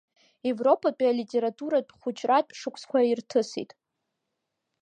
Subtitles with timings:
[0.51, 3.71] Европатәи алитературатә хәыҷратә шықәса ирҭысит.